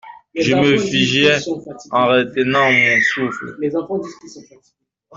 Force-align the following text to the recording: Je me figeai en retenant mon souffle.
Je 0.33 0.55
me 0.55 0.79
figeai 0.79 1.37
en 1.91 2.07
retenant 2.07 2.71
mon 2.71 2.99
souffle. 3.01 3.55